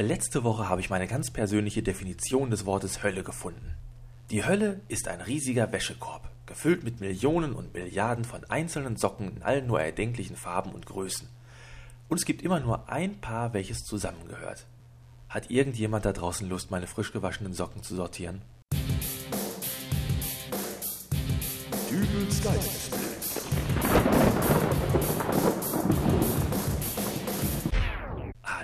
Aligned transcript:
Letzte 0.00 0.44
Woche 0.44 0.68
habe 0.68 0.80
ich 0.80 0.90
meine 0.90 1.08
ganz 1.08 1.32
persönliche 1.32 1.82
Definition 1.82 2.50
des 2.50 2.64
Wortes 2.66 3.02
Hölle 3.02 3.24
gefunden. 3.24 3.74
Die 4.30 4.44
Hölle 4.44 4.80
ist 4.86 5.08
ein 5.08 5.20
riesiger 5.20 5.72
Wäschekorb, 5.72 6.30
gefüllt 6.46 6.84
mit 6.84 7.00
Millionen 7.00 7.52
und 7.52 7.74
Milliarden 7.74 8.24
von 8.24 8.44
einzelnen 8.44 8.96
Socken 8.96 9.36
in 9.38 9.42
allen 9.42 9.66
nur 9.66 9.80
erdenklichen 9.80 10.36
Farben 10.36 10.70
und 10.70 10.86
Größen. 10.86 11.28
Und 12.08 12.18
es 12.18 12.24
gibt 12.24 12.42
immer 12.42 12.60
nur 12.60 12.88
ein 12.88 13.20
Paar, 13.20 13.54
welches 13.54 13.82
zusammengehört. 13.82 14.66
Hat 15.28 15.50
irgendjemand 15.50 16.04
da 16.04 16.12
draußen 16.12 16.48
Lust, 16.48 16.70
meine 16.70 16.86
frisch 16.86 17.12
gewaschenen 17.12 17.52
Socken 17.52 17.82
zu 17.82 17.96
sortieren? 17.96 18.42
Dübels 21.90 22.44
Geistesblitz. 22.44 24.17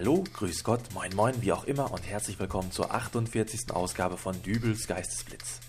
Hallo, 0.05 0.23
grüß 0.35 0.65
Gott, 0.65 0.83
moin 0.93 1.17
moin, 1.17 1.41
wie 1.41 1.51
auch 1.51 1.65
immer 1.65 1.91
und 1.91 2.07
herzlich 2.07 2.39
willkommen 2.39 2.71
zur 2.71 2.93
48. 2.93 3.71
Ausgabe 3.71 4.19
von 4.19 4.43
Dübels 4.43 4.87
Geistesblitz. 4.87 5.61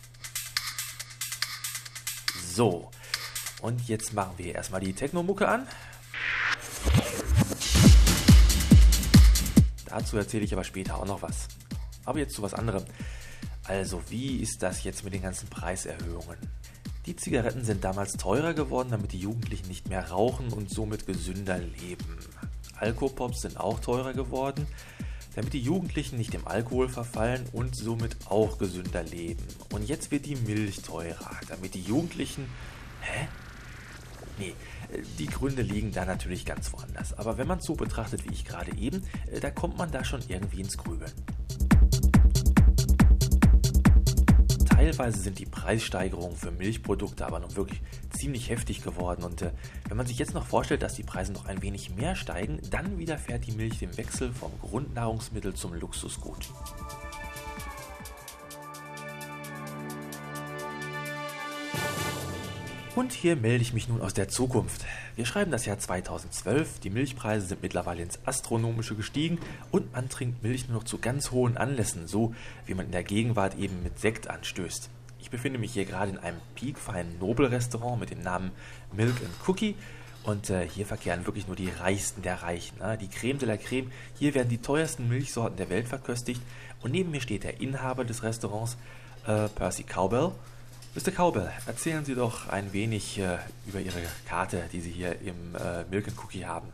So, 2.46 2.92
und 3.62 3.88
jetzt 3.88 4.14
machen 4.14 4.34
wir 4.36 4.54
erstmal 4.54 4.82
die 4.82 4.92
Technomucke 4.92 5.48
an. 5.48 5.66
Dazu 9.86 10.18
erzähle 10.18 10.44
ich 10.44 10.52
aber 10.52 10.66
später 10.66 10.98
auch 10.98 11.06
noch 11.06 11.22
was. 11.22 11.48
Aber 12.04 12.20
jetzt 12.20 12.36
zu 12.36 12.42
was 12.42 12.54
anderem. 12.54 12.84
Also, 13.64 14.02
wie 14.10 14.42
ist 14.42 14.62
das 14.62 14.84
jetzt 14.84 15.06
mit 15.06 15.14
den 15.14 15.22
ganzen 15.22 15.48
Preiserhöhungen? 15.48 16.40
Die 17.06 17.16
Zigaretten 17.16 17.64
sind 17.64 17.86
damals 17.86 18.12
teurer 18.18 18.54
geworden, 18.54 18.90
damit 18.92 19.14
die 19.14 19.20
Jugendlichen 19.20 19.70
nicht 19.70 19.88
mehr 19.88 20.10
rauchen 20.10 20.52
und 20.52 20.70
somit 20.70 21.08
gesünder 21.08 21.58
leben. 21.58 22.20
Alkopops 22.80 23.42
sind 23.42 23.60
auch 23.60 23.80
teurer 23.80 24.14
geworden, 24.14 24.68
damit 25.36 25.54
die 25.54 25.60
Jugendlichen 25.60 26.18
nicht 26.18 26.34
dem 26.34 26.48
Alkohol 26.48 26.90
verfallen 26.90 27.46
und 27.52 27.76
somit 27.76 28.16
auch 28.26 28.58
gesünder 28.58 29.04
leben. 29.04 29.44
Und 29.72 29.88
jetzt 29.88 30.12
wird 30.12 30.26
die 30.26 30.36
Milch 30.36 30.82
teurer, 30.82 31.32
damit 31.50 31.74
die 31.74 31.82
Jugendlichen. 31.82 32.46
Hä? 33.02 33.28
Nee, 34.38 34.54
die 35.18 35.28
Gründe 35.28 35.62
liegen 35.62 35.92
da 35.92 36.06
natürlich 36.06 36.46
ganz 36.46 36.72
woanders. 36.74 37.14
Aber 37.18 37.38
wenn 37.38 37.48
man 37.48 37.60
es 37.60 37.66
so 37.66 37.76
betrachtet 37.76 38.26
wie 38.26 38.34
ich 38.34 38.46
gerade 38.46 38.76
eben, 38.78 39.04
äh, 39.32 39.40
da 39.40 39.52
kommt 39.52 39.78
man 39.78 39.92
da 39.92 40.04
schon 40.04 40.22
irgendwie 40.28 40.62
ins 40.62 40.78
Grübeln. 40.78 41.12
Teilweise 44.86 45.20
sind 45.20 45.40
die 45.40 45.48
Preissteigerungen 45.48 46.38
für 46.38 46.52
Milchprodukte 46.52 47.26
aber 47.26 47.40
nun 47.40 47.56
wirklich 47.56 47.82
ziemlich 48.12 48.52
heftig 48.52 48.84
geworden 48.84 49.24
und 49.24 49.42
äh, 49.42 49.50
wenn 49.88 49.98
man 49.98 50.06
sich 50.06 50.20
jetzt 50.20 50.36
noch 50.36 50.46
vorstellt, 50.46 50.84
dass 50.84 50.94
die 50.94 51.02
Preise 51.02 51.34
noch 51.34 51.46
ein 51.46 51.64
wenig 51.64 51.96
mehr 51.96 52.16
steigen, 52.16 52.60
dann 52.70 53.00
widerfährt 53.00 53.48
die 53.48 53.54
Milch 53.54 53.80
dem 53.80 53.98
Wechsel 53.98 54.32
vom 54.32 54.52
Grundnahrungsmittel 54.62 55.56
zum 55.56 55.74
Luxusgut. 55.74 56.52
Und 62.96 63.12
hier 63.12 63.36
melde 63.36 63.62
ich 63.62 63.74
mich 63.74 63.90
nun 63.90 64.02
aus 64.02 64.14
der 64.14 64.30
Zukunft. 64.30 64.86
Wir 65.18 65.26
schreiben 65.26 65.52
das 65.52 65.66
Jahr 65.66 65.78
2012, 65.78 66.80
die 66.80 66.90
Milchpreise 66.90 67.46
sind 67.46 67.62
mittlerweile 67.62 68.02
ins 68.02 68.20
Astronomische 68.26 68.96
gestiegen 68.96 69.38
und 69.70 69.92
man 69.92 70.08
trinkt 70.08 70.42
Milch 70.44 70.70
nur 70.70 70.78
noch 70.78 70.86
zu 70.86 71.00
ganz 71.00 71.32
hohen 71.32 71.58
Anlässen, 71.58 72.08
so 72.08 72.34
wie 72.66 72.74
man 72.74 72.86
in 72.86 72.94
der 72.94 73.04
Gegenwart 73.04 73.58
eben 73.58 73.84
mit 73.84 74.00
Sekt 74.00 74.30
anstößt. 74.30 74.90
Ich 75.20 75.30
befinde 75.30 75.60
mich 75.60 75.74
hier 75.74 75.84
gerade 75.84 76.12
in 76.12 76.18
einem 76.20 76.40
piekfeinen 76.56 77.20
Nobelrestaurant 77.20 78.00
mit 78.00 78.12
dem 78.12 78.22
Namen 78.22 78.52
Milk 78.96 79.18
and 79.18 79.36
Cookie 79.46 79.76
und 80.24 80.50
äh, 80.50 80.66
hier 80.66 80.86
verkehren 80.86 81.26
wirklich 81.26 81.48
nur 81.48 81.58
die 81.58 81.70
Reichsten 81.70 82.22
der 82.22 82.44
Reichen. 82.44 82.78
Ne? 82.80 82.98
Die 82.98 83.10
Creme 83.10 83.40
de 83.40 83.48
la 83.50 83.58
Creme. 83.58 83.92
Hier 84.18 84.34
werden 84.34 84.48
die 84.48 84.62
teuersten 84.62 85.10
Milchsorten 85.10 85.58
der 85.58 85.70
Welt 85.70 85.90
verköstigt. 85.90 86.42
Und 86.82 86.92
neben 86.92 87.12
mir 87.12 87.20
steht 87.20 87.44
der 87.44 87.60
Inhaber 87.60 88.06
des 88.06 88.24
Restaurants, 88.24 88.78
äh, 89.28 89.50
Percy 89.50 89.84
Cowbell. 89.84 90.32
Mr. 90.96 91.12
Cowbell, 91.12 91.52
erzählen 91.66 92.06
Sie 92.06 92.16
doch 92.16 92.48
ein 92.48 92.72
wenig 92.72 93.20
äh, 93.20 93.38
über 93.68 93.82
Ihre 93.82 94.02
Karte, 94.26 94.64
die 94.72 94.80
Sie 94.80 94.92
hier 94.92 95.20
im 95.20 95.54
äh, 95.54 95.84
Milk 95.92 96.08
Cookie 96.24 96.46
haben. 96.46 96.70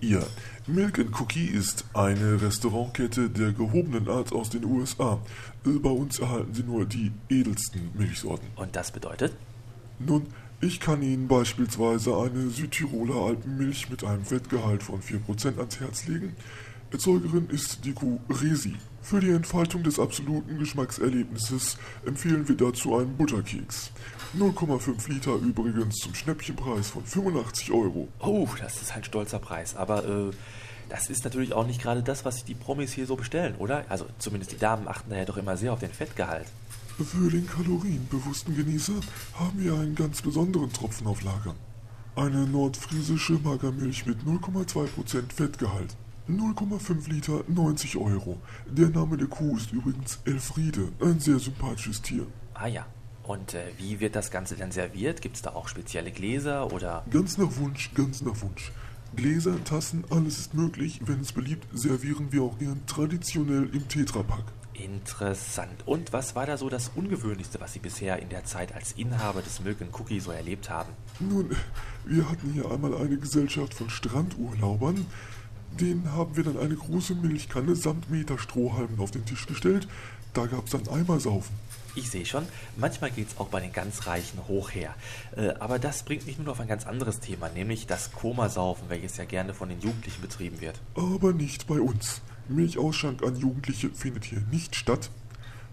Ja, 0.00 0.22
Milk 0.66 0.98
Cookie 1.20 1.44
ist 1.44 1.84
eine 1.92 2.40
Restaurantkette 2.40 3.28
der 3.28 3.52
gehobenen 3.52 4.08
Art 4.08 4.32
aus 4.32 4.48
den 4.48 4.64
USA. 4.64 5.20
Äh, 5.66 5.78
bei 5.78 5.90
uns 5.90 6.18
erhalten 6.18 6.54
Sie 6.54 6.62
nur 6.62 6.86
die 6.86 7.12
edelsten 7.28 7.90
Milchsorten. 7.92 8.48
Und 8.56 8.74
das 8.74 8.90
bedeutet? 8.90 9.34
Nun, 9.98 10.28
ich 10.62 10.80
kann 10.80 11.02
Ihnen 11.02 11.28
beispielsweise 11.28 12.16
eine 12.16 12.48
Südtiroler 12.48 13.16
Alpenmilch 13.16 13.90
mit 13.90 14.02
einem 14.02 14.24
Fettgehalt 14.24 14.82
von 14.82 15.02
4% 15.02 15.58
ans 15.58 15.78
Herz 15.78 16.06
legen. 16.06 16.34
Erzeugerin 16.90 17.50
ist 17.50 17.84
die 17.84 17.92
Kuh 17.92 18.18
Resi. 18.30 18.76
Für 19.08 19.20
die 19.20 19.30
Entfaltung 19.30 19.84
des 19.84 20.00
absoluten 20.00 20.58
Geschmackserlebnisses 20.58 21.76
empfehlen 22.04 22.48
wir 22.48 22.56
dazu 22.56 22.96
einen 22.96 23.16
Butterkeks. 23.16 23.92
0,5 24.36 25.08
Liter 25.08 25.36
übrigens 25.36 25.98
zum 25.98 26.12
Schnäppchenpreis 26.12 26.88
von 26.88 27.04
85 27.04 27.70
Euro. 27.70 28.08
Oh, 28.18 28.48
das 28.58 28.82
ist 28.82 28.96
ein 28.96 29.04
stolzer 29.04 29.38
Preis. 29.38 29.76
Aber 29.76 30.04
äh, 30.04 30.32
das 30.88 31.08
ist 31.08 31.22
natürlich 31.22 31.52
auch 31.52 31.68
nicht 31.68 31.80
gerade 31.80 32.02
das, 32.02 32.24
was 32.24 32.34
sich 32.34 32.46
die 32.46 32.56
Promis 32.56 32.94
hier 32.94 33.06
so 33.06 33.14
bestellen, 33.14 33.54
oder? 33.58 33.84
Also 33.88 34.06
zumindest 34.18 34.50
die 34.50 34.58
Damen 34.58 34.88
achten 34.88 35.10
da 35.10 35.18
ja 35.18 35.24
doch 35.24 35.36
immer 35.36 35.56
sehr 35.56 35.72
auf 35.72 35.78
den 35.78 35.92
Fettgehalt. 35.92 36.48
Für 36.98 37.30
den 37.30 37.46
kalorienbewussten 37.46 38.56
Genießer 38.56 38.94
haben 39.38 39.62
wir 39.62 39.74
einen 39.74 39.94
ganz 39.94 40.20
besonderen 40.20 40.72
Tropfen 40.72 41.06
auf 41.06 41.22
Lager. 41.22 41.54
Eine 42.16 42.44
nordfriesische 42.44 43.34
Magermilch 43.34 44.04
mit 44.04 44.18
0,2% 44.24 45.32
Fettgehalt. 45.32 45.94
0,5 46.28 47.08
Liter, 47.08 47.44
90 47.48 47.96
Euro. 47.96 48.38
Der 48.66 48.88
Name 48.88 49.16
der 49.16 49.28
Kuh 49.28 49.56
ist 49.56 49.72
übrigens 49.72 50.20
Elfriede, 50.24 50.88
ein 51.00 51.20
sehr 51.20 51.38
sympathisches 51.38 52.02
Tier. 52.02 52.26
Ah 52.54 52.66
ja. 52.66 52.86
Und 53.22 53.54
äh, 53.54 53.72
wie 53.78 54.00
wird 54.00 54.14
das 54.14 54.30
Ganze 54.30 54.56
dann 54.56 54.70
serviert? 54.70 55.20
Gibt 55.20 55.36
es 55.36 55.42
da 55.42 55.50
auch 55.50 55.68
spezielle 55.68 56.12
Gläser 56.12 56.72
oder? 56.72 57.04
Ganz 57.10 57.38
nach 57.38 57.56
Wunsch, 57.56 57.92
ganz 57.94 58.22
nach 58.22 58.40
Wunsch. 58.42 58.72
Gläser, 59.14 59.62
Tassen, 59.64 60.04
alles 60.10 60.38
ist 60.38 60.54
möglich. 60.54 61.00
Wenn 61.04 61.20
es 61.20 61.32
beliebt, 61.32 61.66
servieren 61.72 62.32
wir 62.32 62.42
auch 62.42 62.58
gern 62.58 62.80
traditionell 62.86 63.68
im 63.72 63.88
Tetrapack. 63.88 64.44
Interessant. 64.74 65.86
Und 65.86 66.12
was 66.12 66.34
war 66.34 66.46
da 66.46 66.56
so 66.56 66.68
das 66.68 66.90
Ungewöhnlichste, 66.94 67.60
was 67.60 67.72
Sie 67.72 67.78
bisher 67.78 68.20
in 68.20 68.28
der 68.28 68.44
Zeit 68.44 68.74
als 68.74 68.92
Inhaber 68.92 69.40
des 69.42 69.60
Milk 69.60 69.78
Cookie 69.92 70.20
so 70.20 70.30
erlebt 70.32 70.68
haben? 70.68 70.90
Nun, 71.18 71.50
wir 72.04 72.28
hatten 72.28 72.52
hier 72.52 72.70
einmal 72.70 72.94
eine 72.94 73.16
Gesellschaft 73.16 73.74
von 73.74 73.88
Strandurlaubern. 73.88 75.06
Denen 75.80 76.12
haben 76.12 76.36
wir 76.36 76.44
dann 76.44 76.58
eine 76.58 76.74
große 76.74 77.14
Milchkanne 77.14 77.76
samt 77.76 78.10
Meter 78.10 78.38
Strohhalmen 78.38 78.98
auf 78.98 79.10
den 79.10 79.26
Tisch 79.26 79.46
gestellt. 79.46 79.86
Da 80.32 80.46
gab 80.46 80.64
es 80.66 80.72
dann 80.72 80.88
Eimersaufen. 80.88 81.54
Ich 81.94 82.10
sehe 82.10 82.26
schon, 82.26 82.46
manchmal 82.76 83.10
geht 83.10 83.28
es 83.28 83.38
auch 83.38 83.48
bei 83.48 83.60
den 83.60 83.72
ganz 83.72 84.06
Reichen 84.06 84.38
hoch 84.48 84.70
her. 84.70 84.94
Äh, 85.34 85.54
aber 85.60 85.78
das 85.78 86.02
bringt 86.02 86.26
mich 86.26 86.38
nun 86.38 86.48
auf 86.48 86.60
ein 86.60 86.68
ganz 86.68 86.86
anderes 86.86 87.20
Thema, 87.20 87.48
nämlich 87.48 87.86
das 87.86 88.12
Komasaufen, 88.12 88.88
welches 88.88 89.16
ja 89.16 89.24
gerne 89.24 89.54
von 89.54 89.70
den 89.70 89.80
Jugendlichen 89.80 90.20
betrieben 90.20 90.60
wird. 90.60 90.80
Aber 90.94 91.32
nicht 91.32 91.66
bei 91.66 91.80
uns. 91.80 92.20
Milchausschank 92.48 93.22
an 93.22 93.36
Jugendliche 93.36 93.90
findet 93.90 94.24
hier 94.24 94.42
nicht 94.50 94.76
statt. 94.76 95.10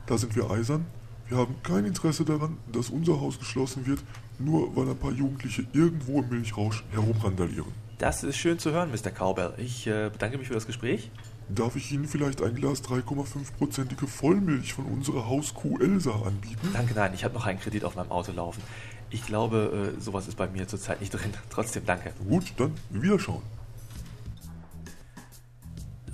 Da 0.06 0.18
sind 0.18 0.36
wir 0.36 0.50
eisern. 0.50 0.86
Wir 1.28 1.38
haben 1.38 1.56
kein 1.63 1.86
Interesse 1.86 2.25
daran, 2.25 2.58
dass 2.72 2.90
unser 2.90 3.19
Haus 3.19 3.40
geschlossen 3.40 3.86
wird, 3.86 4.03
nur 4.44 4.76
weil 4.76 4.90
ein 4.90 4.98
paar 4.98 5.12
Jugendliche 5.12 5.66
irgendwo 5.74 6.22
im 6.22 6.30
Milchrausch 6.30 6.84
herumrandalieren. 6.92 7.72
Das 7.98 8.24
ist 8.24 8.38
schön 8.38 8.59
zu 8.59 8.72
hören, 8.72 8.92
Mr. 8.92 9.12
Cowbell. 9.12 9.54
Ich 9.58 9.88
äh, 9.88 10.09
bedanke 10.12 10.38
mich 10.38 10.48
für 10.48 10.54
das 10.54 10.68
Gespräch. 10.68 11.09
Darf 11.50 11.76
ich 11.76 11.92
Ihnen 11.92 12.08
vielleicht 12.08 12.42
ein 12.42 12.56
Glas 12.56 12.84
3,5-prozentige 12.84 14.08
Vollmilch 14.08 14.74
von 14.74 14.86
unserer 14.86 15.28
Hauskuh 15.28 15.78
Elsa 15.80 16.12
anbieten? 16.12 16.70
Danke, 16.74 16.94
nein, 16.96 17.14
ich 17.14 17.24
habe 17.24 17.34
noch 17.34 17.46
einen 17.46 17.59
Kredit 17.59 17.84
auf 17.84 17.96
meinem 17.96 18.12
Auto 18.12 18.31
laufen. 18.31 18.62
Ich 19.09 19.26
glaube, 19.26 19.94
äh, 19.98 20.02
sowas 20.02 20.28
ist 20.28 20.38
bei 20.38 20.48
mir 20.48 20.68
zurzeit 20.68 21.02
nicht 21.02 21.12
drin. 21.12 21.34
Trotzdem 21.50 21.86
danke. 21.86 22.14
Gut, 22.28 22.54
dann 22.58 22.74
wiederschauen. 22.90 23.44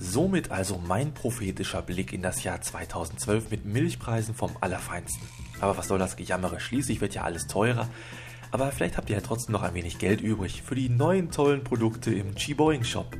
Somit 0.01 0.49
also 0.49 0.77
mein 0.77 1.13
prophetischer 1.13 1.81
Blick 1.81 2.13
in 2.13 2.21
das 2.21 2.43
Jahr 2.45 2.61
2012 2.61 3.51
mit 3.51 3.65
Milchpreisen 3.65 4.33
vom 4.33 4.51
Allerfeinsten. 4.61 5.27
Aber 5.59 5.77
was 5.77 5.89
soll 5.89 5.99
das 5.99 6.15
Gejammere? 6.15 6.61
Schließlich 6.61 7.01
wird 7.01 7.15
ja 7.15 7.23
alles 7.23 7.47
teurer. 7.47 7.89
Aber 8.51 8.71
vielleicht 8.71 8.95
habt 8.95 9.09
ihr 9.09 9.17
ja 9.17 9.21
trotzdem 9.21 9.51
noch 9.51 9.61
ein 9.61 9.73
wenig 9.73 9.99
Geld 9.99 10.21
übrig 10.21 10.63
für 10.63 10.75
die 10.75 10.87
neuen 10.87 11.31
tollen 11.31 11.65
Produkte 11.65 12.13
im 12.13 12.33
Chiboing 12.33 12.85
Shop. 12.85 13.15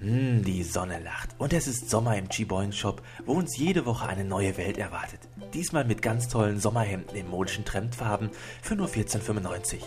Hm, 0.00 0.42
die 0.42 0.64
Sonne 0.64 0.98
lacht. 0.98 1.36
Und 1.38 1.52
es 1.52 1.68
ist 1.68 1.88
Sommer 1.88 2.18
im 2.18 2.28
Chiboing 2.28 2.72
Shop, 2.72 3.02
wo 3.24 3.34
uns 3.34 3.56
jede 3.56 3.86
Woche 3.86 4.08
eine 4.08 4.24
neue 4.24 4.56
Welt 4.56 4.78
erwartet. 4.78 5.20
Diesmal 5.54 5.84
mit 5.84 6.02
ganz 6.02 6.28
tollen 6.28 6.60
Sommerhemden 6.60 7.16
in 7.16 7.28
modischen 7.28 7.64
Trendfarben 7.64 8.30
für 8.62 8.76
nur 8.76 8.88
14,95. 8.88 9.78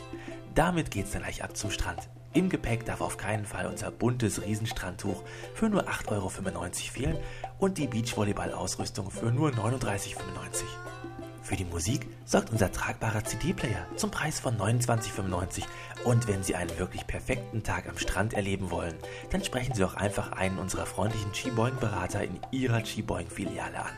Damit 0.55 0.91
geht's 0.91 1.11
dann 1.11 1.21
gleich 1.21 1.43
ab 1.43 1.55
zum 1.55 1.71
Strand. 1.71 2.09
Im 2.33 2.49
Gepäck 2.49 2.85
darf 2.85 3.01
auf 3.01 3.17
keinen 3.17 3.45
Fall 3.45 3.65
unser 3.67 3.91
buntes 3.91 4.41
Riesenstrandtuch 4.41 5.23
für 5.53 5.69
nur 5.69 5.87
8,95 5.89 6.11
Euro 6.11 6.29
fehlen 6.29 7.17
und 7.59 7.77
die 7.77 7.87
Beachvolleyball-Ausrüstung 7.87 9.11
für 9.11 9.31
nur 9.31 9.49
39,95 9.49 10.15
Euro. 10.17 11.00
Für 11.41 11.55
die 11.55 11.65
Musik 11.65 12.07
sorgt 12.23 12.51
unser 12.51 12.71
tragbarer 12.71 13.25
CD-Player 13.25 13.87
zum 13.95 14.11
Preis 14.11 14.39
von 14.39 14.57
29,95. 14.57 15.63
Und 16.05 16.27
wenn 16.27 16.43
Sie 16.43 16.55
einen 16.55 16.77
wirklich 16.77 17.07
perfekten 17.07 17.63
Tag 17.63 17.89
am 17.89 17.97
Strand 17.97 18.33
erleben 18.33 18.69
wollen, 18.69 18.95
dann 19.31 19.43
sprechen 19.43 19.73
Sie 19.73 19.83
auch 19.83 19.95
einfach 19.95 20.31
einen 20.33 20.59
unserer 20.59 20.85
freundlichen 20.85 21.31
Chiboing-Berater 21.33 22.23
in 22.23 22.39
Ihrer 22.51 22.83
Chiboing-Filiale 22.83 23.79
an 23.79 23.93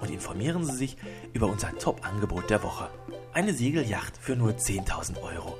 und 0.00 0.10
informieren 0.10 0.64
Sie 0.64 0.76
sich 0.76 0.96
über 1.32 1.48
unser 1.48 1.76
Top-Angebot 1.78 2.48
der 2.48 2.62
Woche. 2.62 2.88
Eine 3.32 3.54
Segelyacht 3.54 4.16
für 4.16 4.36
nur 4.36 4.52
10.000 4.52 5.20
Euro. 5.20 5.58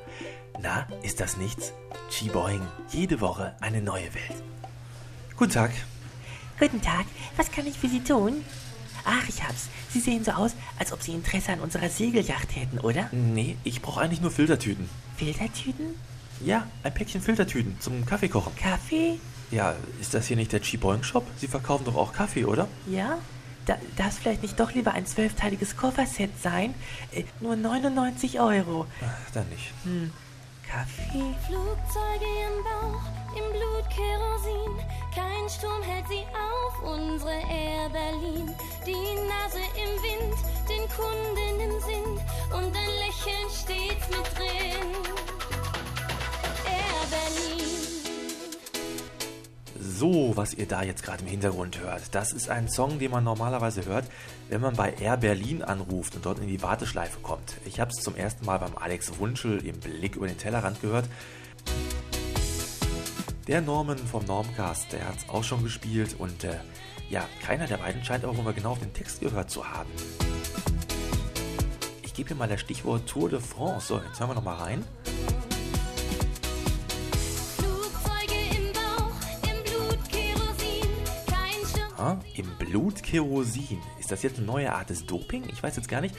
Na, 0.60 0.86
ist 1.02 1.18
das 1.18 1.36
nichts? 1.36 1.72
Chiboing, 2.10 2.62
jede 2.90 3.20
Woche 3.20 3.56
eine 3.60 3.82
neue 3.82 4.14
Welt. 4.14 4.42
Guten 5.36 5.52
Tag. 5.52 5.72
Guten 6.60 6.80
Tag, 6.80 7.06
was 7.36 7.50
kann 7.50 7.66
ich 7.66 7.76
für 7.76 7.88
Sie 7.88 8.04
tun? 8.04 8.44
Ach, 9.04 9.28
ich 9.28 9.42
hab's. 9.42 9.68
Sie 9.90 10.00
sehen 10.00 10.24
so 10.24 10.32
aus, 10.32 10.52
als 10.78 10.92
ob 10.92 11.02
Sie 11.02 11.12
Interesse 11.12 11.52
an 11.52 11.60
unserer 11.60 11.88
Segelyacht 11.88 12.56
hätten, 12.56 12.78
oder? 12.78 13.08
Nee, 13.12 13.56
ich 13.64 13.82
brauche 13.82 14.00
eigentlich 14.00 14.20
nur 14.20 14.30
Filtertüten. 14.30 14.88
Filtertüten? 15.16 15.94
Ja, 16.44 16.66
ein 16.82 16.92
Päckchen 16.92 17.20
Filtertüten 17.20 17.76
zum 17.80 18.04
Kaffeekochen. 18.06 18.54
Kaffee? 18.56 19.18
Ja, 19.50 19.76
ist 20.00 20.14
das 20.14 20.26
hier 20.26 20.36
nicht 20.36 20.52
der 20.52 20.60
Cheapoing 20.60 21.02
Shop? 21.02 21.26
Sie 21.36 21.46
verkaufen 21.46 21.84
doch 21.84 21.96
auch 21.96 22.12
Kaffee, 22.12 22.44
oder? 22.44 22.66
Ja? 22.86 23.18
Da, 23.66 23.76
darf 23.96 24.18
vielleicht 24.18 24.42
nicht 24.42 24.58
doch 24.60 24.72
lieber 24.72 24.92
ein 24.92 25.06
zwölfteiliges 25.06 25.76
Kofferset 25.76 26.30
sein? 26.42 26.74
Äh, 27.12 27.24
nur 27.40 27.56
99 27.56 28.40
Euro. 28.40 28.86
Ach, 29.00 29.30
dann 29.32 29.48
nicht. 29.48 29.72
Hm. 29.84 30.12
Kaffee? 30.70 31.34
Flugzeuge 31.46 32.30
im 32.46 32.64
Bauch, 32.64 33.04
im 33.36 33.52
Blut 33.52 33.88
Kerosin. 33.90 34.86
Kein 35.14 35.48
Sturm 35.48 35.82
hält 35.82 36.08
sie 36.08 36.24
auf, 36.34 36.82
unsere 36.82 37.32
Air 37.50 37.88
Berlin. 37.90 38.54
Die 38.86 39.14
Nase 39.28 39.60
im 39.74 40.02
Wind, 40.02 40.36
den 40.68 40.84
Kunden 40.90 41.60
im 41.60 41.80
Sinn 41.80 42.20
und 42.52 42.76
ein 42.76 42.92
Lächeln 43.02 43.48
stets 43.50 44.08
mit 44.08 44.38
drin. 44.38 45.33
So, 49.96 50.36
was 50.36 50.54
ihr 50.54 50.66
da 50.66 50.82
jetzt 50.82 51.04
gerade 51.04 51.22
im 51.22 51.28
Hintergrund 51.28 51.78
hört, 51.78 52.12
das 52.16 52.32
ist 52.32 52.50
ein 52.50 52.68
Song, 52.68 52.98
den 52.98 53.12
man 53.12 53.22
normalerweise 53.22 53.84
hört, 53.84 54.06
wenn 54.48 54.60
man 54.60 54.74
bei 54.74 54.92
Air 54.94 55.18
Berlin 55.18 55.62
anruft 55.62 56.16
und 56.16 56.26
dort 56.26 56.40
in 56.40 56.48
die 56.48 56.62
Warteschleife 56.62 57.20
kommt. 57.20 57.58
Ich 57.64 57.78
habe 57.78 57.92
es 57.92 58.02
zum 58.02 58.16
ersten 58.16 58.44
Mal 58.44 58.58
beim 58.58 58.76
Alex 58.76 59.18
Wunschel 59.20 59.64
im 59.64 59.78
Blick 59.78 60.16
über 60.16 60.26
den 60.26 60.36
Tellerrand 60.36 60.80
gehört. 60.80 61.08
Der 63.46 63.60
Norman 63.60 63.98
vom 63.98 64.24
Normcast, 64.24 64.92
der 64.92 65.06
hat 65.06 65.18
es 65.18 65.28
auch 65.28 65.44
schon 65.44 65.62
gespielt 65.62 66.16
und 66.18 66.42
äh, 66.42 66.56
ja, 67.08 67.28
keiner 67.46 67.68
der 67.68 67.76
beiden 67.76 68.04
scheint 68.04 68.24
aber 68.24 68.36
wohl 68.36 68.52
genau 68.52 68.72
auf 68.72 68.80
den 68.80 68.92
Text 68.94 69.20
gehört 69.20 69.48
zu 69.48 69.64
haben. 69.64 69.90
Ich 72.02 72.14
gebe 72.14 72.30
hier 72.30 72.36
mal 72.36 72.48
das 72.48 72.60
Stichwort 72.60 73.06
Tour 73.06 73.30
de 73.30 73.38
France. 73.38 73.86
So, 73.86 74.00
jetzt 74.04 74.18
hören 74.18 74.30
wir 74.30 74.34
noch 74.34 74.42
mal 74.42 74.56
rein. 74.56 74.84
Kein 82.04 82.20
Sturm. 82.20 82.20
Ah, 82.20 82.20
Im 82.34 82.58
Blut 82.58 83.02
Kerosin. 83.02 83.80
Ist 83.98 84.12
das 84.12 84.22
jetzt 84.22 84.38
eine 84.38 84.46
neue 84.46 84.72
Art 84.72 84.90
des 84.90 85.06
Doping? 85.06 85.44
Ich 85.50 85.62
weiß 85.62 85.76
jetzt 85.76 85.88
gar 85.88 86.00
nicht, 86.00 86.14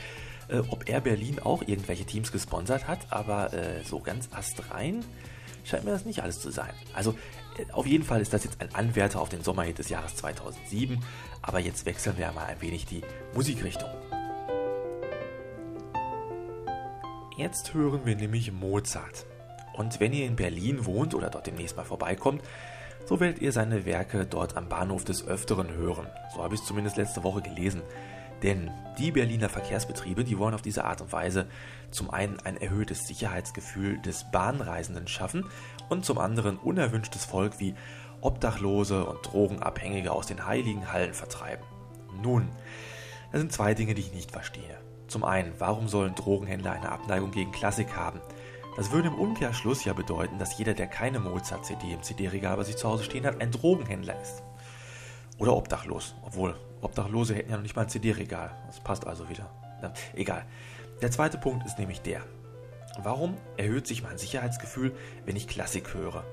äh, 0.48 0.60
ob 0.70 0.90
Air 0.90 1.02
Berlin 1.02 1.40
auch 1.40 1.62
irgendwelche 1.62 2.06
Teams 2.06 2.32
gesponsert 2.32 2.88
hat, 2.88 3.00
aber 3.12 3.54
äh, 3.54 3.84
so 3.84 4.00
ganz 4.00 4.30
astrein 4.32 5.04
scheint 5.64 5.86
mir 5.86 5.92
das 5.92 6.06
nicht 6.06 6.22
alles 6.22 6.40
zu 6.40 6.52
sein. 6.52 6.74
Also 6.94 7.16
äh, 7.58 7.72
auf 7.72 7.86
jeden 7.86 8.04
Fall 8.04 8.22
ist 8.22 8.34
das 8.34 8.44
jetzt 8.44 8.62
ein 8.62 8.74
Anwärter 8.74 9.22
auf 9.22 9.30
den 9.30 9.44
Sommerhit 9.44 9.78
des 9.78 9.90
Jahres 9.90 10.16
2007, 10.16 11.04
aber 11.42 11.60
jetzt 11.60 11.86
wechseln 11.86 12.18
wir 12.18 12.32
mal 12.32 12.46
ein 12.46 12.62
wenig 12.62 12.86
die 12.86 13.02
Musikrichtung. 13.34 13.90
Jetzt 17.38 17.74
hören 17.74 18.06
wir 18.06 18.16
nämlich 18.16 18.52
Mozart. 18.52 19.26
Und 19.74 20.00
wenn 20.00 20.14
ihr 20.14 20.26
in 20.26 20.38
Berlin 20.38 20.86
wohnt 20.86 21.14
oder 21.14 21.30
dort 21.30 21.48
demnächst 21.48 21.76
mal 21.76 21.84
vorbeikommt, 21.84 22.42
so 23.06 23.20
werdet 23.20 23.42
ihr 23.42 23.52
seine 23.52 23.86
Werke 23.86 24.26
dort 24.26 24.58
am 24.58 24.68
Bahnhof 24.68 25.06
des 25.06 25.28
Öfteren 25.28 25.74
hören. 25.74 26.08
So 26.34 26.44
habe 26.44 26.56
ich 26.56 26.62
es 26.62 26.68
zumindest 26.68 26.98
letzte 26.98 27.24
Woche 27.24 27.42
gelesen. 27.42 27.82
Denn 28.44 28.70
die 28.98 29.12
Berliner 29.12 29.50
Verkehrsbetriebe, 29.50 30.24
die 30.24 30.38
wollen 30.38 30.54
auf 30.54 30.62
diese 30.62 30.84
Art 30.84 31.02
und 31.02 31.12
Weise 31.12 31.48
zum 31.92 32.10
einen 32.10 32.40
ein 32.42 32.58
erhöhtes 32.58 33.08
Sicherheitsgefühl 33.08 34.00
des 34.02 34.26
Bahnreisenden 34.32 35.08
schaffen 35.08 35.46
und 35.90 36.06
zum 36.06 36.18
anderen 36.18 36.58
unerwünschtes 36.58 37.26
Volk 37.26 37.60
wie 37.60 37.76
Obdachlose 38.22 39.06
und 39.06 39.22
Drogenabhängige 39.22 40.12
aus 40.12 40.28
den 40.28 40.46
heiligen 40.46 40.92
Hallen 40.92 41.14
vertreiben. 41.14 41.64
Nun, 42.22 42.50
das 43.32 43.42
sind 43.42 43.52
zwei 43.52 43.74
Dinge, 43.74 43.94
die 43.94 44.02
ich 44.02 44.14
nicht 44.14 44.32
verstehe. 44.32 44.78
Zum 45.08 45.24
einen, 45.24 45.54
warum 45.60 45.88
sollen 45.88 46.16
Drogenhändler 46.16 46.72
eine 46.72 46.92
Abneigung 46.92 47.32
gegen 47.32 47.52
Klassik 47.52 47.96
haben? 47.96 48.20
Das 48.76 48.92
würde 48.92 49.08
im 49.08 49.16
Umkehrschluss 49.16 49.86
ja 49.86 49.94
bedeuten, 49.94 50.38
dass 50.38 50.58
jeder, 50.58 50.74
der 50.74 50.88
keine 50.88 51.20
Mozart-CD 51.20 51.94
im 51.94 52.04
CD-Regal 52.04 52.58
bei 52.58 52.64
sich 52.64 52.76
zu 52.76 52.90
Hause 52.90 53.06
stehen 53.06 53.26
hat, 53.26 53.40
ein 53.42 53.52
Drogenhändler 53.52 54.22
ist. 54.22 54.44
Oder 55.38 55.56
obdachlos. 55.56 56.14
Obwohl, 56.24 56.56
Obdachlose 56.82 57.36
hätten 57.36 57.52
ja 57.52 57.56
noch 57.56 57.64
nicht 57.64 57.76
mal 57.78 57.84
ein 57.84 57.90
CD-Regal. 57.90 58.52
Das 58.68 58.82
passt 58.82 59.08
also 59.08 59.30
wieder. 59.30 59.50
Na, 59.82 59.94
egal. 60.14 60.46
Der 61.02 61.10
zweite 61.10 61.38
Punkt 61.38 61.66
ist 61.66 61.80
nämlich 61.80 62.02
der. 62.02 62.22
Warum 62.98 63.38
erhöht 63.56 63.88
sich 63.88 64.04
mein 64.04 64.18
Sicherheitsgefühl, 64.18 64.94
wenn 65.26 65.38
ich 65.38 65.48
Klassik 65.48 65.94
höre? 65.94 66.26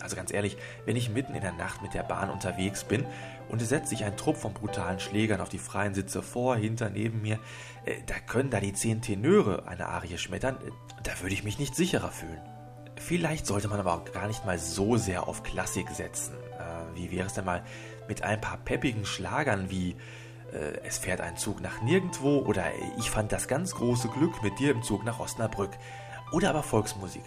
Also 0.00 0.16
ganz 0.16 0.32
ehrlich, 0.32 0.56
wenn 0.86 0.96
ich 0.96 1.10
mitten 1.10 1.34
in 1.34 1.42
der 1.42 1.52
Nacht 1.52 1.82
mit 1.82 1.94
der 1.94 2.02
Bahn 2.02 2.30
unterwegs 2.30 2.84
bin 2.84 3.04
und 3.48 3.60
es 3.60 3.68
setzt 3.68 3.88
sich 3.88 4.04
ein 4.04 4.16
Trupp 4.16 4.36
von 4.36 4.54
brutalen 4.54 5.00
Schlägern 5.00 5.40
auf 5.40 5.48
die 5.48 5.58
freien 5.58 5.94
Sitze 5.94 6.22
vor, 6.22 6.56
hinter, 6.56 6.90
neben 6.90 7.22
mir, 7.22 7.38
äh, 7.84 7.96
da 8.06 8.14
können 8.18 8.50
da 8.50 8.60
die 8.60 8.72
zehn 8.72 9.02
Tenöre 9.02 9.66
eine 9.66 9.86
Arie 9.86 10.18
schmettern, 10.18 10.56
äh, 10.56 10.70
da 11.02 11.12
würde 11.20 11.34
ich 11.34 11.44
mich 11.44 11.58
nicht 11.58 11.74
sicherer 11.74 12.10
fühlen. 12.10 12.40
Vielleicht 12.96 13.46
sollte 13.46 13.68
man 13.68 13.80
aber 13.80 13.94
auch 13.94 14.12
gar 14.12 14.26
nicht 14.26 14.44
mal 14.44 14.58
so 14.58 14.96
sehr 14.96 15.26
auf 15.26 15.42
Klassik 15.42 15.88
setzen. 15.90 16.34
Äh, 16.58 16.96
wie 16.96 17.10
wäre 17.10 17.26
es 17.26 17.34
denn 17.34 17.44
mal 17.44 17.64
mit 18.08 18.22
ein 18.22 18.40
paar 18.40 18.58
peppigen 18.58 19.04
Schlagern 19.04 19.70
wie 19.70 19.96
äh, 20.52 20.78
Es 20.84 20.98
fährt 20.98 21.20
ein 21.20 21.36
Zug 21.36 21.60
nach 21.60 21.80
nirgendwo 21.82 22.40
oder 22.40 22.66
Ich 22.98 23.10
fand 23.10 23.32
das 23.32 23.48
ganz 23.48 23.74
große 23.74 24.08
Glück 24.08 24.42
mit 24.42 24.58
dir 24.58 24.70
im 24.72 24.82
Zug 24.82 25.04
nach 25.04 25.18
Osnabrück. 25.18 25.70
Oder 26.32 26.50
aber 26.50 26.62
Volksmusik. 26.62 27.24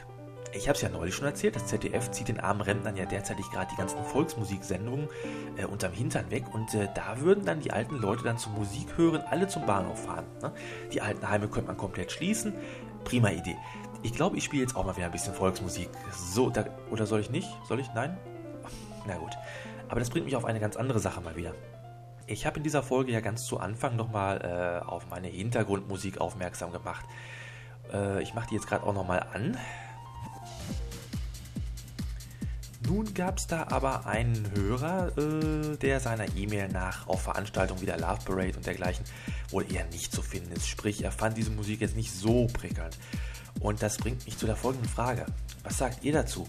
Ich 0.56 0.68
habe 0.68 0.76
es 0.76 0.82
ja 0.82 0.90
neulich 0.90 1.16
schon 1.16 1.26
erzählt, 1.26 1.56
das 1.56 1.66
ZDF 1.66 2.12
zieht 2.12 2.28
den 2.28 2.40
armen 2.40 2.62
Rentnern 2.62 2.96
ja 2.96 3.06
derzeitig 3.06 3.50
gerade 3.50 3.72
die 3.72 3.76
ganzen 3.76 4.04
Volksmusiksendungen 4.06 5.10
äh, 5.58 5.66
unterm 5.66 5.94
Hintern 5.94 6.30
weg 6.30 6.44
und 6.54 6.74
äh, 6.76 6.88
da 6.94 7.20
würden 7.20 7.44
dann 7.44 7.60
die 7.60 7.72
alten 7.72 7.96
Leute 7.96 8.24
dann 8.24 8.38
zum 8.38 8.54
Musik 8.54 8.96
hören, 8.96 9.24
alle 9.32 9.48
zum 9.48 9.66
Bahnhof 9.66 10.06
fahren. 10.06 10.26
Ne? 10.42 10.52
Die 10.92 11.02
alten 11.02 11.28
Heime 11.28 11.48
könnte 11.48 11.68
man 11.68 11.78
komplett 11.78 12.12
schließen. 12.12 12.54
Prima 13.04 13.30
Idee. 13.30 13.58
Ich 14.04 14.14
glaube, 14.14 14.38
ich 14.38 14.44
spiele 14.44 14.62
jetzt 14.62 14.76
auch 14.76 14.86
mal 14.86 14.96
wieder 14.96 15.08
ein 15.08 15.12
bisschen 15.12 15.34
Volksmusik. 15.34 15.90
So, 16.12 16.50
da, 16.50 16.66
oder 16.92 17.08
soll 17.08 17.22
ich 17.22 17.32
nicht? 17.32 17.50
Soll 17.68 17.80
ich? 17.80 17.92
Nein? 17.96 18.16
Na 19.08 19.16
gut. 19.18 19.32
Aber 19.90 20.00
das 20.00 20.10
bringt 20.10 20.26
mich 20.26 20.36
auf 20.36 20.46
eine 20.46 20.60
ganz 20.60 20.76
andere 20.76 21.00
Sache 21.00 21.22
mal 21.22 21.36
wieder. 21.36 21.54
Ich 22.28 22.46
habe 22.46 22.58
in 22.58 22.64
dieser 22.64 22.84
Folge 22.84 23.12
ja 23.12 23.22
ganz 23.22 23.46
zu 23.46 23.60
Anfang 23.60 23.96
nochmal 23.96 24.82
äh, 24.84 24.86
auf 24.86 25.10
meine 25.10 25.28
Hintergrundmusik 25.28 26.22
aufmerksam 26.22 26.72
gemacht. 26.72 27.06
Äh, 27.92 28.22
ich 28.22 28.34
mache 28.34 28.48
die 28.50 28.56
jetzt 28.56 28.68
gerade 28.68 28.86
auch 28.86 28.94
nochmal 28.94 29.26
an. 29.34 29.58
Nun 32.94 33.12
gab 33.16 33.40
es 33.40 33.48
da 33.48 33.66
aber 33.72 34.06
einen 34.06 34.52
Hörer, 34.56 35.18
äh, 35.18 35.78
der 35.78 36.00
seiner 36.00 36.38
E-Mail 36.38 36.68
nach 36.68 37.08
auf 37.08 37.24
Veranstaltungen 37.24 37.82
wie 37.82 37.88
der 37.88 37.98
Love 37.98 38.20
Parade 38.24 38.56
und 38.56 38.68
dergleichen 38.68 39.04
wohl 39.50 39.66
eher 39.74 39.86
nicht 39.86 40.14
zu 40.14 40.22
finden 40.22 40.52
ist. 40.52 40.68
Sprich, 40.68 41.04
er 41.04 41.12
fand 41.12 41.36
diese 41.36 41.50
Musik 41.50 41.82
jetzt 41.82 41.96
nicht 41.96 42.12
so 42.12 42.46
prickelnd. 42.54 42.96
Und 43.60 43.82
das 43.82 43.98
bringt 43.98 44.24
mich 44.26 44.38
zu 44.38 44.46
der 44.46 44.56
folgenden 44.56 44.88
Frage. 44.88 45.26
Was 45.64 45.80
sagt 45.80 46.04
ihr 46.04 46.14
dazu? 46.14 46.48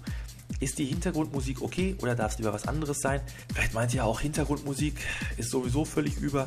Ist 0.60 0.78
die 0.78 0.84
Hintergrundmusik 0.84 1.62
okay 1.62 1.96
oder 2.02 2.14
darf 2.14 2.32
es 2.32 2.38
lieber 2.38 2.52
was 2.52 2.68
anderes 2.68 3.00
sein? 3.00 3.22
Vielleicht 3.54 3.72
meint 3.72 3.94
ihr 3.94 4.04
auch, 4.04 4.20
Hintergrundmusik 4.20 4.98
ist 5.38 5.48
sowieso 5.48 5.86
völlig 5.86 6.18
über. 6.18 6.46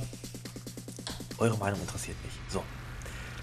Eure 1.39 1.57
Meinung 1.57 1.81
interessiert 1.81 2.17
mich. 2.23 2.33
So. 2.49 2.61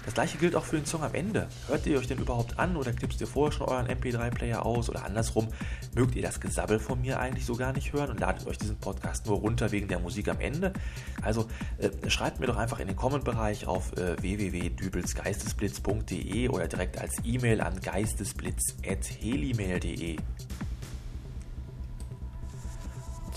Das 0.05 0.13
gleiche 0.13 0.37
gilt 0.37 0.55
auch 0.55 0.63
für 0.63 0.77
den 0.77 0.85
Song 0.85 1.03
am 1.03 1.13
Ende. 1.15 1.47
Hört 1.67 1.85
ihr 1.87 1.97
euch 1.97 2.07
den 2.07 2.19
überhaupt 2.19 2.59
an 2.59 2.77
oder 2.77 2.93
klipst 2.93 3.19
ihr 3.21 3.27
vorher 3.27 3.51
schon 3.51 3.67
euren 3.67 3.87
MP3-Player 3.87 4.63
aus 4.65 4.89
oder 4.89 5.03
andersrum? 5.03 5.49
Mögt 5.95 6.15
ihr 6.15 6.21
das 6.21 6.39
Gesabbel 6.39 6.79
von 6.79 7.01
mir 7.01 7.19
eigentlich 7.19 7.45
so 7.45 7.55
gar 7.55 7.73
nicht 7.73 7.91
hören 7.91 8.11
und 8.11 8.19
ladet 8.19 8.45
euch 8.47 8.59
diesen 8.59 8.77
Podcast 8.77 9.25
nur 9.25 9.39
runter 9.39 9.71
wegen 9.71 9.87
der 9.87 9.97
Musik 9.99 10.27
am 10.27 10.39
Ende? 10.39 10.73
Also 11.23 11.47
äh, 11.79 11.89
schreibt 12.09 12.39
mir 12.39 12.45
doch 12.45 12.57
einfach 12.57 12.79
in 12.79 12.85
den 12.87 12.95
Comment-Bereich 12.95 13.65
auf 13.65 13.97
äh, 13.97 14.21
www.dübelsgeistesblitz.de 14.21 16.49
oder 16.49 16.67
direkt 16.67 16.99
als 16.99 17.15
E-Mail 17.23 17.61
an 17.61 17.81
geistesblitz.helimail.de. 17.81 20.17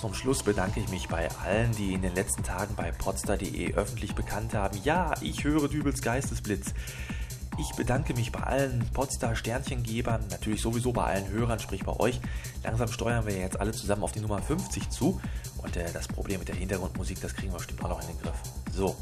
Zum 0.00 0.14
Schluss 0.14 0.44
bedanke 0.44 0.78
ich 0.78 0.88
mich 0.90 1.08
bei 1.08 1.28
allen, 1.44 1.72
die 1.72 1.92
in 1.92 2.02
den 2.02 2.14
letzten 2.14 2.44
Tagen 2.44 2.76
bei 2.76 2.92
protster.de 2.92 3.74
öffentlich 3.74 4.14
bekannt 4.14 4.54
haben, 4.54 4.78
ja, 4.84 5.12
ich 5.20 5.42
höre 5.42 5.66
Dübels 5.68 6.02
Geistesblitz. 6.02 6.72
Ich 7.58 7.72
bedanke 7.74 8.14
mich 8.14 8.30
bei 8.30 8.38
allen 8.38 8.88
Potsdam-Sternchengebern, 8.92 10.28
natürlich 10.30 10.62
sowieso 10.62 10.92
bei 10.92 11.02
allen 11.02 11.28
Hörern, 11.28 11.58
sprich 11.58 11.84
bei 11.84 11.98
euch. 11.98 12.20
Langsam 12.62 12.86
steuern 12.86 13.26
wir 13.26 13.36
jetzt 13.36 13.58
alle 13.58 13.72
zusammen 13.72 14.04
auf 14.04 14.12
die 14.12 14.20
Nummer 14.20 14.40
50 14.40 14.88
zu. 14.88 15.20
Und 15.56 15.76
äh, 15.76 15.92
das 15.92 16.06
Problem 16.06 16.38
mit 16.38 16.46
der 16.46 16.54
Hintergrundmusik, 16.54 17.20
das 17.20 17.34
kriegen 17.34 17.50
wir 17.50 17.56
bestimmt 17.56 17.82
auch 17.84 17.88
noch 17.88 18.00
in 18.00 18.06
den 18.06 18.20
Griff. 18.20 18.40
So. 18.72 18.94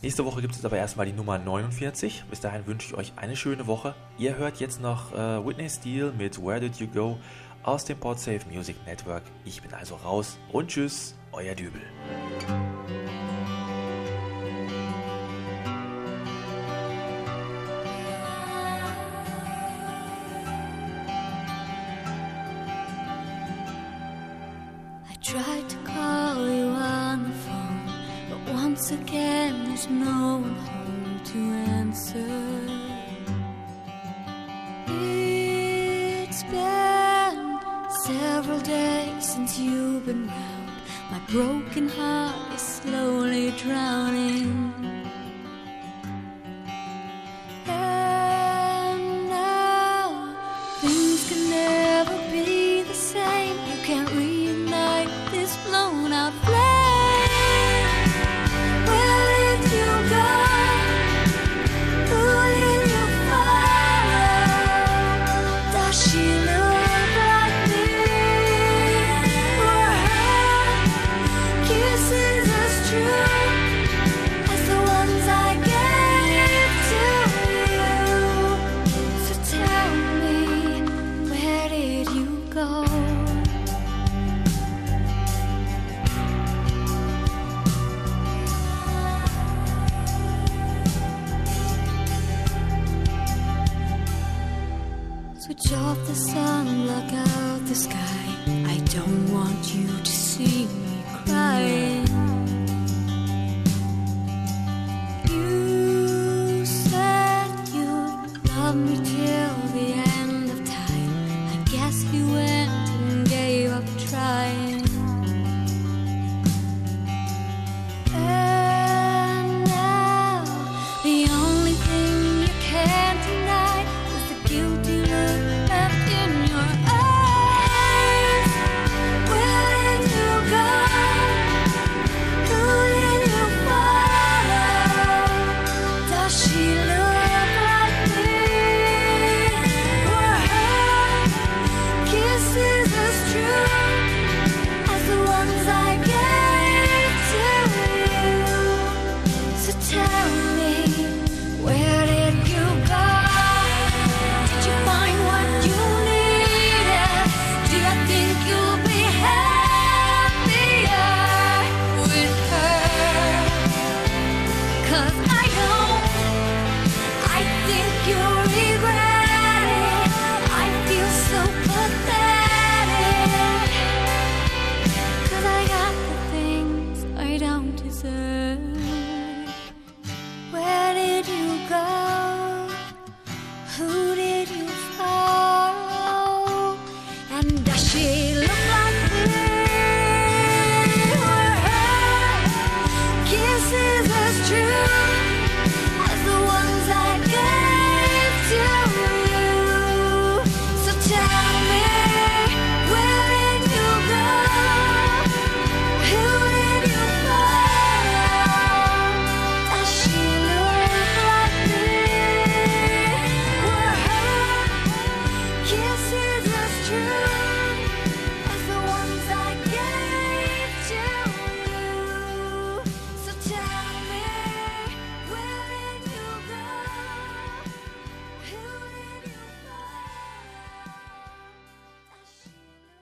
Nächste 0.00 0.24
Woche 0.24 0.40
gibt 0.40 0.54
es 0.54 0.64
aber 0.64 0.78
erstmal 0.78 1.04
die 1.04 1.12
Nummer 1.12 1.38
49. 1.38 2.24
Bis 2.30 2.40
dahin 2.40 2.66
wünsche 2.66 2.88
ich 2.88 2.94
euch 2.94 3.12
eine 3.16 3.36
schöne 3.36 3.66
Woche. 3.66 3.94
Ihr 4.18 4.36
hört 4.38 4.60
jetzt 4.60 4.80
noch 4.80 5.12
äh, 5.12 5.44
Whitney 5.44 5.68
Steele 5.68 6.12
mit 6.12 6.42
Where 6.42 6.60
Did 6.60 6.76
You 6.76 6.86
Go? 6.86 7.18
aus 7.66 7.84
dem 7.84 7.98
Podsafe 7.98 8.48
Music 8.50 8.76
Network. 8.86 9.24
Ich 9.44 9.60
bin 9.60 9.74
also 9.74 9.96
raus 9.96 10.38
und 10.52 10.68
tschüss, 10.68 11.14
euer 11.32 11.54
Dübel. 11.54 11.82
tried 25.22 25.68
to 25.68 25.76
call 25.78 26.48
you 26.48 26.66
on 26.68 27.24
the 27.24 27.32
phone, 27.44 27.90
but 28.30 28.54
once 28.54 28.92
again 28.92 29.64
there's 29.64 29.88
no 29.88 30.38
one 30.38 30.54
home 30.54 31.20
to 31.24 31.38
answer. 31.74 32.85
Several 38.06 38.60
days 38.60 39.32
since 39.34 39.58
you've 39.58 40.06
been 40.06 40.28
round, 40.28 40.70
my 41.10 41.18
broken 41.28 41.88
heart 41.88 42.54
is 42.54 42.60
slowly 42.60 43.50
drowning. 43.58 44.65